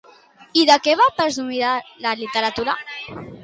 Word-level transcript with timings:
I 0.61 0.63
de 0.69 0.77
què 0.87 0.95
la 0.95 0.99
va 1.03 1.13
persuadir 1.21 1.71
la 2.07 2.17
literatura? 2.25 2.79